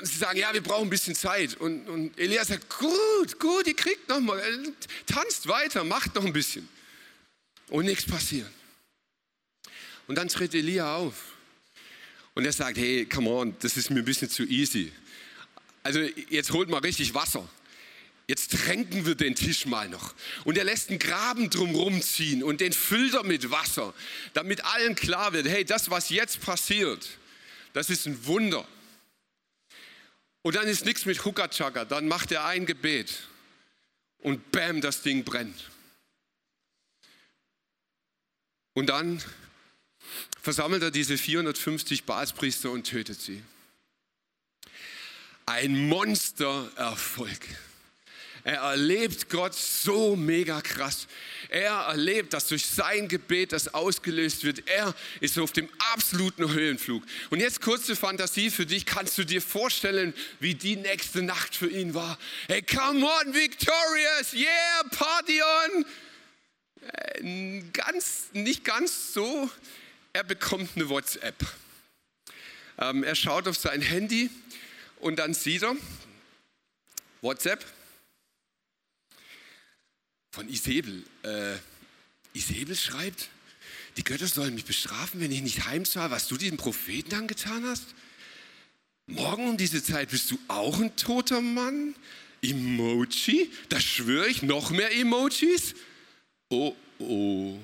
[0.00, 1.54] Und sie sagen, ja, wir brauchen ein bisschen Zeit.
[1.54, 4.42] Und, und Elias sagt, gut, gut, ihr kriegt noch mal,
[5.06, 6.68] tanzt weiter, macht noch ein bisschen.
[7.68, 8.50] Und nichts passiert.
[10.08, 11.34] Und dann tritt Elia auf.
[12.34, 14.92] Und er sagt, hey, come on, das ist mir ein bisschen zu easy.
[15.84, 17.48] Also jetzt holt mal richtig Wasser.
[18.26, 20.14] Jetzt tränken wir den Tisch mal noch.
[20.44, 23.92] Und er lässt einen Graben drumherum ziehen und den füllt er mit Wasser,
[24.32, 27.06] damit allen klar wird, hey, das, was jetzt passiert,
[27.74, 28.66] das ist ein Wunder.
[30.40, 33.24] Und dann ist nichts mit Hukachaka, dann macht er ein Gebet
[34.18, 35.70] und bam, das Ding brennt.
[38.72, 39.22] Und dann
[40.40, 43.42] versammelt er diese 450 Baalspriester und tötet sie.
[45.46, 47.40] Ein Monstererfolg.
[48.44, 51.06] Er erlebt Gott so mega krass.
[51.48, 54.68] Er erlebt, dass durch sein Gebet das ausgelöst wird.
[54.68, 57.02] Er ist auf dem absoluten Höhenflug.
[57.30, 58.84] Und jetzt kurze Fantasie für dich.
[58.84, 62.18] Kannst du dir vorstellen, wie die nächste Nacht für ihn war?
[62.46, 64.34] Hey, come on, victorious!
[64.34, 65.86] Yeah, party on!
[66.82, 69.48] Äh, ganz, nicht ganz so.
[70.12, 71.34] Er bekommt eine WhatsApp.
[72.76, 74.28] Ähm, er schaut auf sein Handy
[75.00, 75.76] und dann sieht er
[77.22, 77.64] WhatsApp
[80.34, 81.04] von Isabel.
[81.22, 81.56] Äh,
[82.32, 83.28] Isabel schreibt,
[83.96, 87.94] die Götter sollen mich bestrafen, wenn ich nicht heimzahle, was du diesem Propheten angetan hast.
[89.06, 91.94] Morgen um diese Zeit bist du auch ein toter Mann?
[92.42, 93.48] Emoji?
[93.68, 95.74] Das schwöre ich, noch mehr Emojis?
[96.48, 97.56] Oh, oh.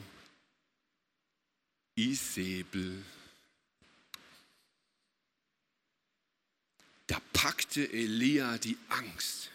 [1.97, 3.03] Isabel.
[7.09, 9.51] Da packte Elia die Angst.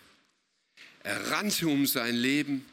[1.04, 2.66] Er rannte um sein Leben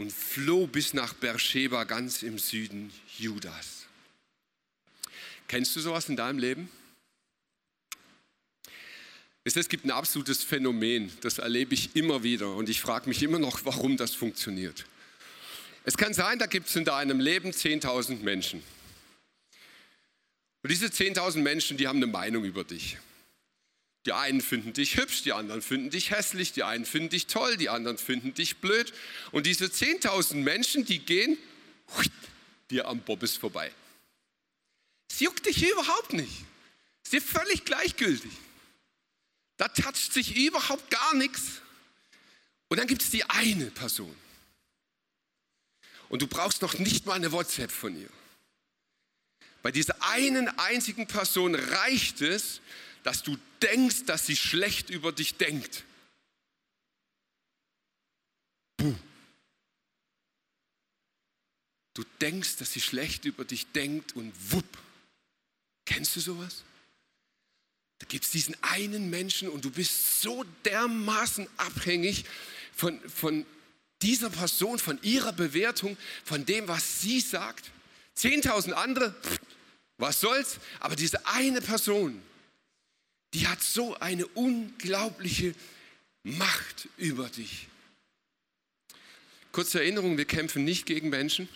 [0.00, 3.84] und floh bis nach Beersheba ganz im Süden Judas.
[5.46, 6.70] Kennst du sowas in deinem Leben?
[9.44, 13.38] Es gibt ein absolutes Phänomen, das erlebe ich immer wieder und ich frage mich immer
[13.38, 14.86] noch, warum das funktioniert.
[15.84, 18.62] Es kann sein, da gibt es in deinem Leben 10.000 Menschen.
[20.62, 22.96] Und diese 10.000 Menschen, die haben eine Meinung über dich.
[24.06, 27.56] Die einen finden dich hübsch, die anderen finden dich hässlich, die einen finden dich toll,
[27.56, 28.92] die anderen finden dich blöd.
[29.30, 31.36] Und diese 10.000 Menschen, die gehen
[32.70, 33.72] dir am Bobbes vorbei.
[35.10, 36.44] Es juckt dich überhaupt nicht.
[37.04, 38.32] Es ist dir völlig gleichgültig.
[39.58, 41.60] Da toucht sich überhaupt gar nichts.
[42.68, 44.16] Und dann gibt es die eine Person.
[46.08, 48.08] Und du brauchst noch nicht mal eine WhatsApp von ihr.
[49.62, 52.60] Bei dieser einen einzigen Person reicht es,
[53.02, 55.84] dass du denkst, dass sie schlecht über dich denkt.
[58.76, 58.94] Puh.
[61.94, 64.78] Du denkst, dass sie schlecht über dich denkt und wupp.
[65.84, 66.62] Kennst du sowas?
[67.98, 72.24] Da gibt es diesen einen Menschen und du bist so dermaßen abhängig
[72.72, 73.44] von, von
[74.00, 77.70] dieser Person, von ihrer Bewertung, von dem, was sie sagt.
[78.14, 79.14] Zehntausend andere,
[79.98, 80.58] was soll's?
[80.78, 82.22] Aber diese eine Person,
[83.34, 85.54] die hat so eine unglaubliche
[86.22, 87.68] Macht über dich.
[89.52, 91.48] Kurze Erinnerung, wir kämpfen nicht gegen Menschen.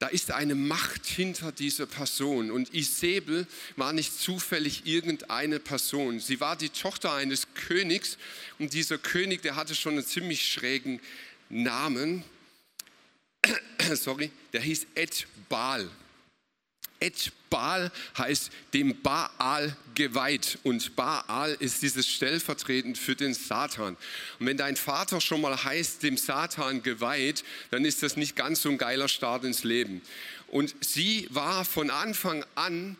[0.00, 2.50] Da ist eine Macht hinter dieser Person.
[2.52, 3.46] Und Isabel
[3.76, 6.20] war nicht zufällig irgendeine Person.
[6.20, 8.16] Sie war die Tochter eines Königs.
[8.58, 11.00] Und dieser König, der hatte schon einen ziemlich schrägen
[11.48, 12.22] Namen.
[13.94, 15.90] Sorry, der hieß Ed Baal.
[17.00, 23.96] Et Baal heißt dem Baal geweiht und Baal ist dieses stellvertretend für den Satan.
[24.38, 28.62] Und wenn dein Vater schon mal heißt dem Satan geweiht, dann ist das nicht ganz
[28.62, 30.02] so ein geiler Start ins Leben.
[30.48, 32.96] Und sie war von Anfang an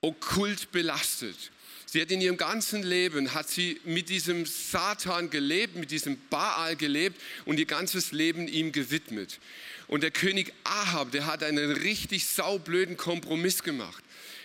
[0.00, 1.50] okkult belastet.
[1.88, 6.76] Sie hat in ihrem ganzen Leben, hat sie mit diesem Satan gelebt, mit diesem Baal
[6.76, 9.38] gelebt und ihr ganzes Leben ihm gewidmet.
[9.88, 14.02] Und der König Ahab, der hat einen richtig saublöden Kompromiss gemacht.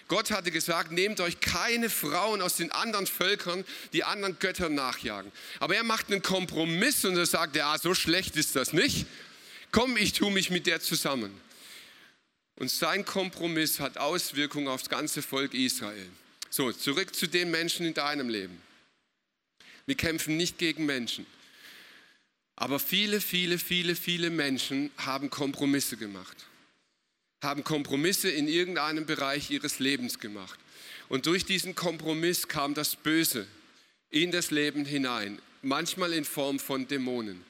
[0.08, 5.32] Gott hatte gesagt, nehmt euch keine Frauen aus den anderen Völkern, die anderen Göttern nachjagen.
[5.60, 9.06] Aber er macht einen Kompromiss und er sagt, ja, so schlecht ist das nicht.
[9.72, 11.32] Komm, ich tue mich mit der zusammen.
[12.56, 16.10] Und sein Kompromiss hat Auswirkungen auf das ganze Volk Israel.
[16.50, 18.62] So, zurück zu den Menschen in deinem Leben.
[19.86, 21.26] Wir kämpfen nicht gegen Menschen.
[22.62, 26.46] Aber viele, viele, viele, viele Menschen haben Kompromisse gemacht.
[27.42, 30.60] Haben Kompromisse in irgendeinem Bereich ihres Lebens gemacht.
[31.10, 33.48] Und durch diesen Kompromiss kam das Böse
[34.12, 37.44] in das Leben hinein, manchmal in Form von Dämonen.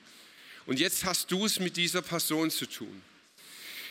[0.65, 3.02] Und jetzt hast du es mit dieser Person zu tun.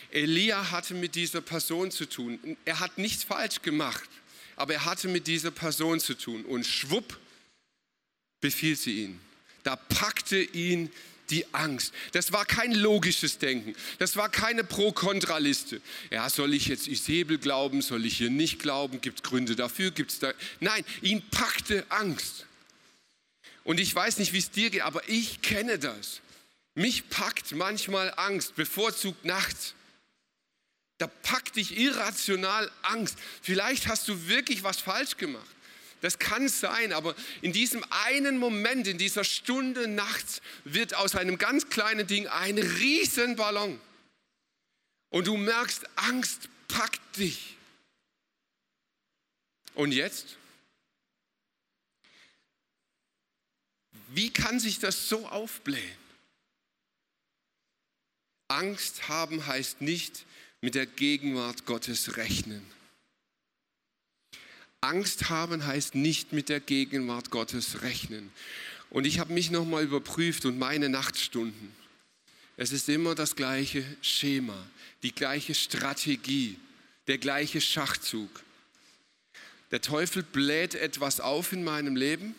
[0.09, 2.57] Elia hatte mit dieser Person zu tun.
[2.65, 4.09] Er hat nichts falsch gemacht,
[4.55, 6.45] aber er hatte mit dieser Person zu tun.
[6.45, 7.19] Und schwupp
[8.39, 9.21] befiel sie ihn.
[9.63, 10.91] Da packte ihn
[11.31, 11.93] die Angst.
[12.11, 13.75] Das war kein logisches Denken.
[13.99, 15.81] Das war keine Pro-Kontra-Liste.
[16.11, 17.81] Ja, soll ich jetzt Isabel glauben?
[17.81, 19.01] Soll ich hier nicht glauben?
[19.01, 19.91] Gibt es Gründe dafür?
[19.91, 20.33] Gibt es da?
[20.59, 22.45] Nein, ihn packte Angst.
[23.63, 26.21] Und ich weiß nicht, wie es dir geht, aber ich kenne das.
[26.75, 29.75] Mich packt manchmal Angst, bevorzugt nachts.
[30.97, 33.17] Da packt dich irrational Angst.
[33.41, 35.49] Vielleicht hast du wirklich was falsch gemacht.
[36.01, 41.37] Das kann sein, aber in diesem einen Moment, in dieser Stunde nachts, wird aus einem
[41.37, 43.79] ganz kleinen Ding ein Riesenballon.
[45.09, 47.55] Und du merkst, Angst packt dich.
[49.75, 50.37] Und jetzt?
[54.09, 55.97] Wie kann sich das so aufblähen?
[58.47, 60.25] Angst haben heißt nicht
[60.61, 62.65] mit der Gegenwart Gottes rechnen.
[64.83, 68.31] Angst haben heißt nicht mit der Gegenwart Gottes rechnen.
[68.89, 71.71] Und ich habe mich nochmal überprüft und meine Nachtstunden.
[72.57, 74.57] Es ist immer das gleiche Schema,
[75.03, 76.57] die gleiche Strategie,
[77.05, 78.29] der gleiche Schachzug.
[79.69, 82.33] Der Teufel bläht etwas auf in meinem Leben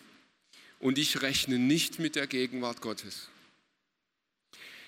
[0.80, 3.28] und ich rechne nicht mit der Gegenwart Gottes.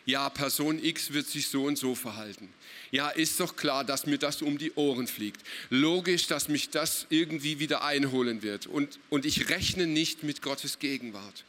[0.06, 2.52] Ja, Person X wird sich so und so verhalten.
[2.90, 5.40] Ja, ist doch klar, dass mir das um die Ohren fliegt.
[5.70, 8.66] Logisch, dass mich das irgendwie wieder einholen wird.
[8.66, 11.44] Und, und ich rechne nicht mit Gottes Gegenwart.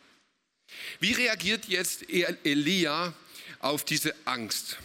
[0.99, 3.13] Wie reagiert jetzt Elia
[3.59, 4.77] auf diese Angst?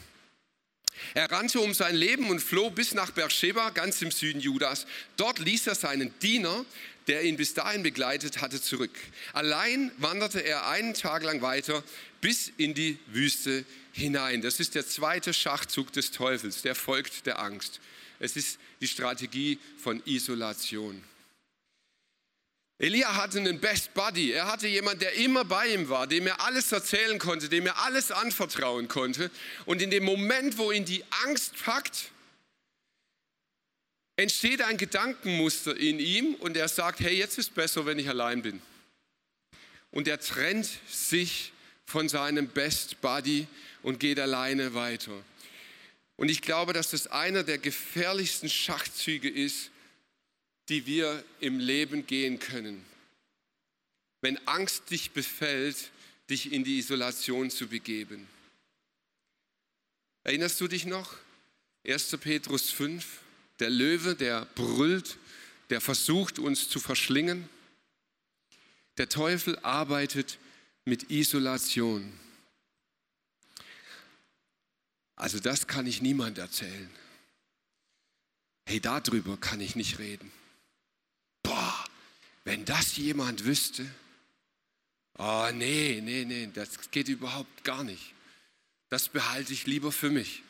[1.14, 4.87] Er rannte um sein Leben und floh bis nach Beersheba, ganz im Süden Judas.
[5.16, 6.64] Dort ließ er seinen Diener,
[7.07, 8.97] der ihn bis dahin begleitet hatte, zurück.
[9.33, 11.83] Allein wanderte er einen Tag lang weiter
[12.21, 14.43] bis in die Wüste hinein.
[14.43, 17.81] Das ist der zweite Schachzug des Teufels, der folgt der Angst.
[18.19, 21.03] Es ist die Strategie von Isolation.
[22.79, 24.33] Elia hatte einen Best Buddy.
[24.33, 27.79] Er hatte jemanden, der immer bei ihm war, dem er alles erzählen konnte, dem er
[27.85, 29.31] alles anvertrauen konnte.
[29.67, 32.11] Und in dem Moment, wo ihn die Angst packt,
[34.20, 38.42] entsteht ein Gedankenmuster in ihm und er sagt, hey, jetzt ist besser, wenn ich allein
[38.42, 38.61] bin.
[39.90, 41.52] Und er trennt sich
[41.87, 43.46] von seinem Best Buddy
[43.83, 45.24] und geht alleine weiter.
[46.16, 49.70] Und ich glaube, dass das einer der gefährlichsten Schachzüge ist,
[50.68, 52.85] die wir im Leben gehen können.
[54.20, 55.90] Wenn Angst dich befällt,
[56.28, 58.28] dich in die Isolation zu begeben.
[60.22, 61.16] Erinnerst du dich noch?
[61.87, 62.18] 1.
[62.18, 63.20] Petrus 5,
[63.61, 65.18] der Löwe, der brüllt,
[65.70, 67.49] der versucht uns zu verschlingen.
[68.96, 70.38] Der Teufel arbeitet
[70.85, 72.12] mit Isolation.
[75.16, 76.90] Also das kann ich niemand erzählen.
[78.66, 80.33] Hey, darüber kann ich nicht reden.
[81.42, 81.85] Boah,
[82.44, 83.87] wenn das jemand wüsste.
[85.18, 88.14] Oh, nee, nee, nee, das geht überhaupt gar nicht.
[88.88, 90.42] Das behalte ich lieber für mich.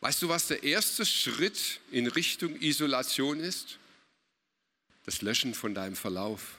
[0.00, 3.78] Weißt du, was der erste Schritt in Richtung Isolation ist?
[5.04, 6.56] Das Löschen von deinem Verlauf.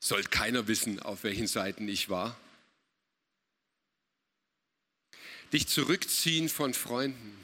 [0.00, 2.36] Sollte keiner wissen, auf welchen Seiten ich war.
[5.52, 7.38] Dich zurückziehen von Freunden.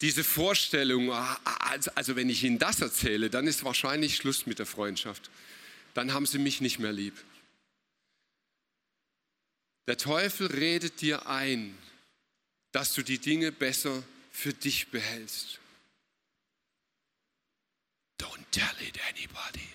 [0.00, 5.30] Diese Vorstellung, also wenn ich ihnen das erzähle, dann ist wahrscheinlich Schluss mit der Freundschaft.
[5.94, 7.14] Dann haben sie mich nicht mehr lieb.
[9.88, 11.74] Der Teufel redet dir ein,
[12.72, 15.60] dass du die Dinge besser für dich behältst.
[18.20, 19.66] Don't tell it anybody.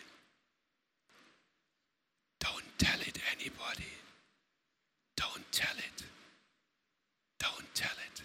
[2.39, 3.91] Don't tell it anybody.
[5.17, 6.03] Don't tell it.
[7.39, 8.23] Don't tell it.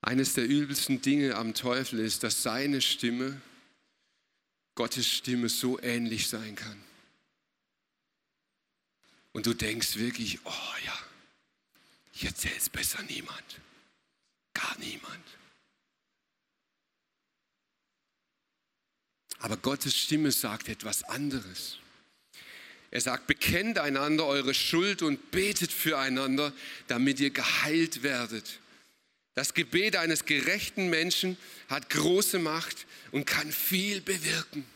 [0.00, 3.42] Eines der übelsten Dinge am Teufel ist, dass seine Stimme
[4.74, 6.89] Gottes Stimme so ähnlich sein kann.
[9.32, 10.98] Und du denkst wirklich, oh ja,
[12.14, 13.60] ich erzähle es besser niemand.
[14.54, 15.24] Gar niemand.
[19.38, 21.78] Aber Gottes Stimme sagt etwas anderes.
[22.90, 26.52] Er sagt, bekennt einander eure Schuld und betet füreinander,
[26.88, 28.58] damit ihr geheilt werdet.
[29.34, 31.36] Das Gebet eines gerechten Menschen
[31.68, 34.66] hat große Macht und kann viel bewirken.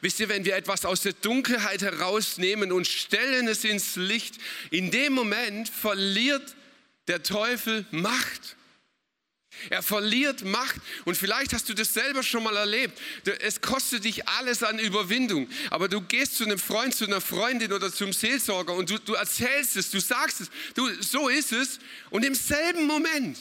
[0.00, 4.36] Wisst ihr, wenn wir etwas aus der Dunkelheit herausnehmen und stellen es ins Licht,
[4.70, 6.54] in dem Moment verliert
[7.08, 8.56] der Teufel Macht.
[9.70, 13.00] Er verliert Macht und vielleicht hast du das selber schon mal erlebt.
[13.40, 17.72] Es kostet dich alles an Überwindung, aber du gehst zu einem Freund, zu einer Freundin
[17.72, 21.78] oder zum Seelsorger und du, du erzählst es, du sagst es, du, so ist es
[22.10, 23.38] und im selben Moment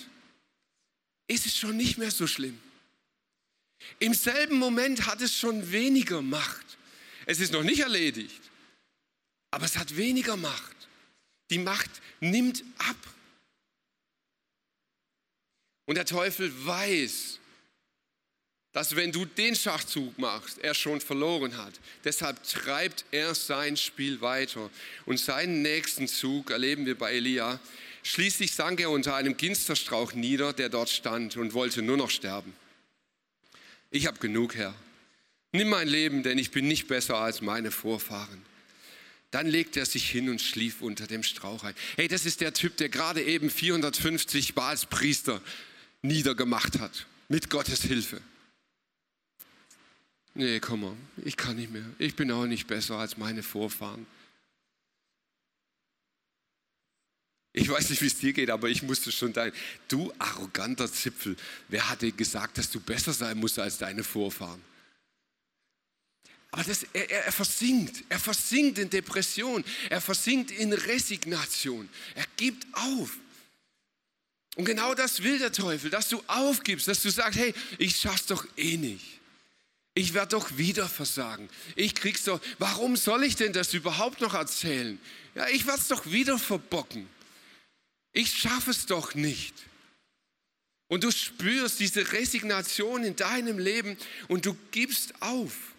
[1.27, 2.59] ist es schon nicht mehr so schlimm.
[3.99, 6.77] Im selben Moment hat es schon weniger Macht.
[7.25, 8.41] Es ist noch nicht erledigt,
[9.51, 10.75] aber es hat weniger Macht.
[11.49, 12.97] Die Macht nimmt ab.
[15.85, 17.39] Und der Teufel weiß,
[18.73, 21.79] dass wenn du den Schachzug machst, er schon verloren hat.
[22.03, 24.69] Deshalb treibt er sein Spiel weiter.
[25.05, 27.59] Und seinen nächsten Zug erleben wir bei Elia.
[28.01, 32.53] Schließlich sank er unter einem Ginsterstrauch nieder, der dort stand und wollte nur noch sterben.
[33.93, 34.73] Ich habe genug, Herr.
[35.51, 38.41] Nimm mein Leben, denn ich bin nicht besser als meine Vorfahren.
[39.29, 41.75] Dann legte er sich hin und schlief unter dem Strauch ein.
[41.95, 45.43] Hey, das ist der Typ, der gerade eben 450 Baals Priester
[46.01, 48.19] niedergemacht hat, mit Gottes Hilfe.
[50.33, 51.85] Nee, komm mal, ich kann nicht mehr.
[51.99, 54.07] Ich bin auch nicht besser als meine Vorfahren.
[57.55, 59.51] Ich weiß nicht, wie es dir geht, aber ich musste schon dein,
[59.87, 61.37] du arroganter Zipfel,
[61.67, 64.59] wer hat dir gesagt, dass du besser sein musst als deine Vorfahren?
[66.49, 72.65] Aber das, er, er, versinkt, er versinkt in Depression, er versinkt in Resignation, er gibt
[72.73, 73.17] auf.
[74.55, 78.27] Und genau das will der Teufel, dass du aufgibst, dass du sagst, hey, ich schaff's
[78.27, 79.19] doch eh nicht.
[79.95, 81.49] Ich werde doch wieder versagen.
[81.75, 82.39] Ich krieg's doch.
[82.57, 84.99] Warum soll ich denn das überhaupt noch erzählen?
[85.35, 87.07] Ja, ich werde es doch wieder verbocken.
[88.13, 89.53] Ich schaffe es doch nicht.
[90.87, 93.97] Und du spürst diese Resignation in deinem Leben
[94.27, 95.73] und du gibst auf.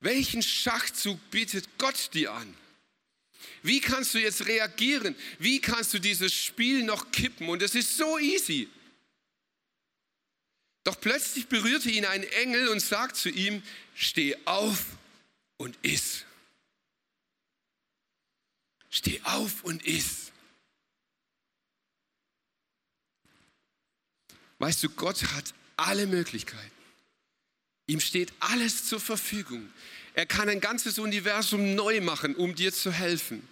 [0.00, 2.54] Welchen Schachzug bietet Gott dir an?
[3.62, 5.16] Wie kannst du jetzt reagieren?
[5.38, 7.48] Wie kannst du dieses Spiel noch kippen?
[7.48, 8.68] Und es ist so easy.
[10.84, 13.62] Doch plötzlich berührte ihn ein Engel und sagt zu ihm,
[13.94, 14.84] steh auf
[15.56, 16.24] und iss.
[18.94, 20.30] Steh auf und iss.
[24.60, 26.70] Weißt du, Gott hat alle Möglichkeiten.
[27.88, 29.68] Ihm steht alles zur Verfügung.
[30.14, 33.48] Er kann ein ganzes Universum neu machen, um dir zu helfen.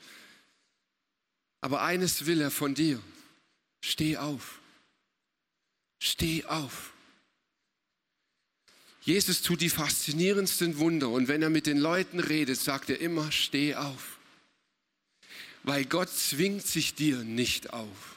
[1.61, 3.03] Aber eines will er von dir.
[3.81, 4.61] Steh auf.
[5.99, 6.93] Steh auf.
[9.01, 13.33] Jesus tut die faszinierendsten Wunder und wenn er mit den Leuten redet, sagt er immer,
[13.33, 14.12] steh auf
[15.63, 18.17] weil Gott zwingt sich dir nicht auf.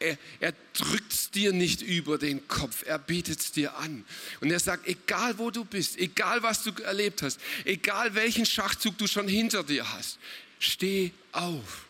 [0.00, 4.04] Er, er drückt es dir nicht über den Kopf, er bietet es dir an.
[4.40, 8.96] Und er sagt, egal wo du bist, egal was du erlebt hast, egal welchen Schachzug
[8.96, 10.18] du schon hinter dir hast,
[10.60, 11.86] steh auf.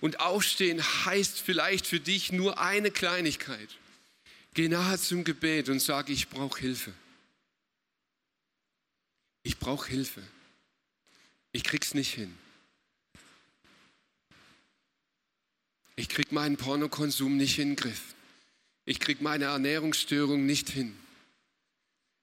[0.00, 3.70] Und aufstehen heißt vielleicht für dich nur eine Kleinigkeit.
[4.54, 6.92] Geh nahe zum Gebet und sag, ich brauche Hilfe.
[9.42, 10.22] Ich brauche Hilfe.
[11.52, 12.36] Ich krieg's nicht hin.
[15.96, 18.14] Ich kriege meinen Pornokonsum nicht in den Griff.
[18.84, 20.96] Ich kriege meine Ernährungsstörung nicht hin.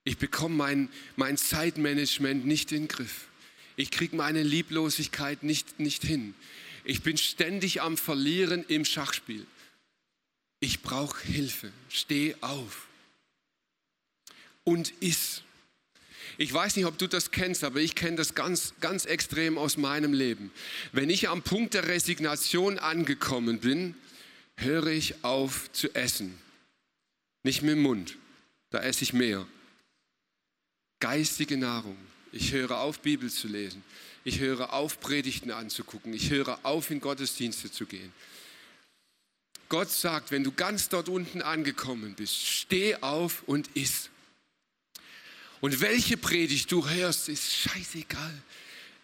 [0.05, 3.27] Ich bekomme mein, mein Zeitmanagement nicht in den Griff.
[3.75, 6.35] Ich kriege meine Lieblosigkeit nicht, nicht hin.
[6.83, 9.45] Ich bin ständig am Verlieren im Schachspiel.
[10.59, 11.71] Ich brauche Hilfe.
[11.89, 12.87] Steh auf.
[14.63, 15.41] Und iss.
[16.37, 19.77] Ich weiß nicht, ob du das kennst, aber ich kenne das ganz, ganz extrem aus
[19.77, 20.51] meinem Leben.
[20.91, 23.95] Wenn ich am Punkt der Resignation angekommen bin,
[24.57, 26.37] höre ich auf zu essen.
[27.43, 28.17] Nicht mit dem Mund,
[28.69, 29.45] da esse ich mehr.
[30.99, 31.97] Geistige Nahrung.
[32.31, 33.83] Ich höre auf, Bibel zu lesen.
[34.23, 36.13] Ich höre auf, Predigten anzugucken.
[36.13, 38.13] Ich höre auf, in Gottesdienste zu gehen.
[39.69, 44.09] Gott sagt, wenn du ganz dort unten angekommen bist, steh auf und iss.
[45.63, 48.33] Und welche Predigt du hörst, ist scheißegal.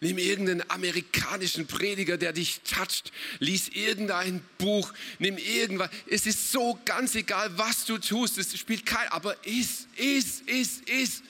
[0.01, 3.13] Nimm irgendeinen amerikanischen Prediger, der dich toucht.
[3.39, 4.91] Lies irgendein Buch.
[5.19, 5.89] Nimm irgendwas.
[6.09, 8.37] Es ist so ganz egal, was du tust.
[8.37, 11.23] Es spielt kein, aber iss, iss, iss, iss.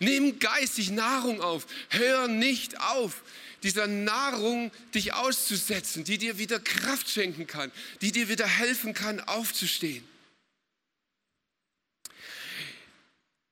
[0.00, 1.66] Nimm geistig Nahrung auf.
[1.88, 3.22] Hör nicht auf,
[3.62, 7.72] dieser Nahrung dich auszusetzen, die dir wieder Kraft schenken kann,
[8.02, 10.04] die dir wieder helfen kann, aufzustehen.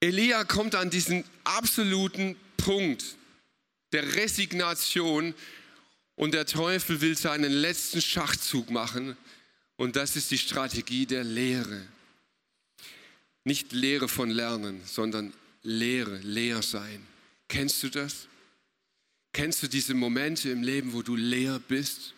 [0.02, 3.16] Elia kommt an diesen absoluten Punkt
[3.92, 5.32] der Resignation
[6.16, 9.16] und der Teufel will seinen letzten Schachzug machen
[9.76, 11.86] und das ist die Strategie der Lehre.
[13.44, 15.32] Nicht Lehre von Lernen, sondern
[15.62, 17.06] Lehre, leer sein.
[17.46, 18.26] Kennst du das?
[19.32, 22.12] Kennst du diese Momente im Leben, wo du leer bist?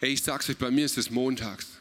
[0.00, 1.78] Hey, ich sag's euch, bei mir ist es montags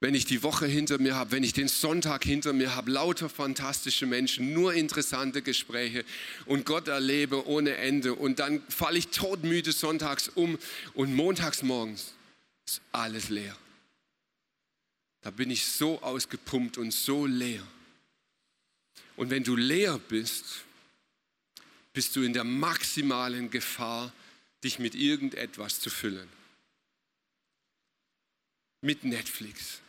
[0.00, 3.28] wenn ich die Woche hinter mir habe, wenn ich den Sonntag hinter mir habe, lauter
[3.28, 6.04] fantastische Menschen, nur interessante Gespräche
[6.46, 10.58] und Gott erlebe ohne Ende und dann falle ich todmüde sonntags um
[10.94, 12.14] und montags morgens
[12.66, 13.56] ist alles leer.
[15.22, 17.66] Da bin ich so ausgepumpt und so leer.
[19.16, 20.64] Und wenn du leer bist,
[21.92, 24.12] bist du in der maximalen Gefahr,
[24.64, 26.28] dich mit irgendetwas zu füllen.
[28.80, 29.80] Mit Netflix,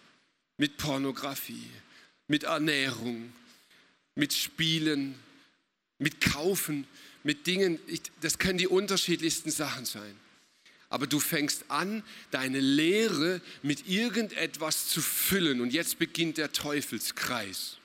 [0.61, 1.71] mit Pornografie,
[2.27, 3.33] mit Ernährung,
[4.13, 5.15] mit Spielen,
[5.97, 6.85] mit Kaufen,
[7.23, 7.79] mit Dingen.
[8.21, 10.15] das können die unterschiedlichsten Sachen sein.
[10.89, 15.61] Aber du fängst an, deine Lehre mit irgendetwas zu füllen.
[15.61, 17.77] Und jetzt beginnt der Teufelskreis.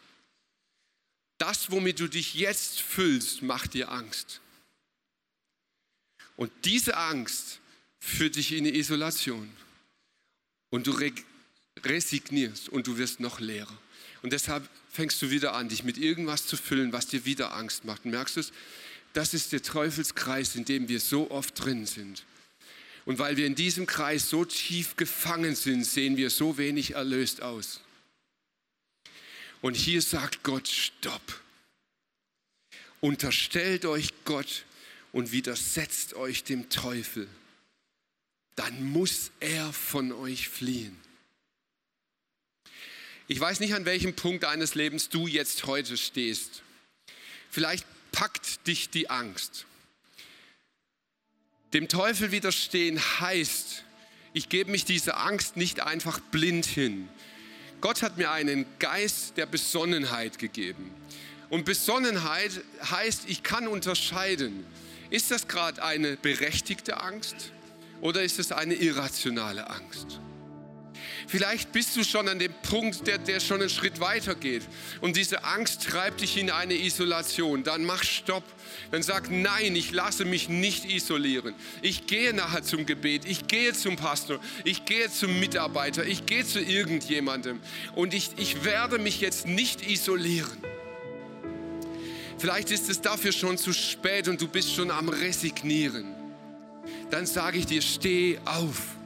[1.39, 4.43] Das, womit du dich jetzt füllst, macht dir Angst.
[6.37, 7.61] Und diese Angst
[8.01, 9.51] führt dich in die Isolation.
[10.69, 10.91] Und du
[11.89, 13.79] resignierst und du wirst noch leerer.
[14.23, 17.85] Und deshalb fängst du wieder an, dich mit irgendwas zu füllen, was dir wieder Angst
[17.85, 18.05] macht.
[18.05, 18.53] Und merkst du es?
[19.13, 22.25] Das ist der Teufelskreis, in dem wir so oft drin sind.
[23.05, 27.41] Und weil wir in diesem Kreis so tief gefangen sind, sehen wir so wenig erlöst
[27.41, 27.81] aus.
[29.63, 31.41] Und hier sagt Gott, stopp.
[33.01, 34.65] Unterstellt euch Gott
[35.13, 37.29] und widersetzt euch dem Teufel.
[38.57, 40.97] Dann muss er von euch fliehen.
[43.29, 46.63] Ich weiß nicht, an welchem Punkt deines Lebens du jetzt heute stehst.
[47.51, 49.67] Vielleicht packt dich die Angst.
[51.73, 53.85] Dem Teufel widerstehen heißt,
[54.33, 57.09] ich gebe mich dieser Angst nicht einfach blind hin.
[57.81, 60.91] Gott hat mir einen Geist der Besonnenheit gegeben.
[61.51, 62.53] Und Besonnenheit
[62.91, 64.65] heißt, ich kann unterscheiden,
[65.11, 67.51] ist das gerade eine berechtigte Angst
[68.01, 70.21] oder ist es eine irrationale Angst?
[71.29, 74.63] Vielleicht bist du schon an dem Punkt, der, der schon einen Schritt weiter geht.
[75.01, 77.65] Und diese Angst treibt dich in eine Isolation.
[77.65, 78.45] Dann mach Stopp.
[78.93, 81.55] Dann sag, nein, ich lasse mich nicht isolieren.
[81.83, 83.25] Ich gehe nachher zum Gebet.
[83.25, 84.39] Ich gehe zum Pastor.
[84.63, 86.05] Ich gehe zum Mitarbeiter.
[86.05, 87.61] Ich gehe zu irgendjemandem.
[87.97, 90.59] Und ich, ich werde mich jetzt nicht isolieren.
[92.39, 96.15] Vielleicht ist es dafür schon zu spät und du bist schon am Resignieren.
[97.11, 98.97] Dann sage ich dir, steh auf